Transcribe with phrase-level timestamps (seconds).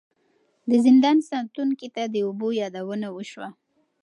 [0.69, 3.49] د زندان ساتونکي ته د اوبو یادونه وشوه.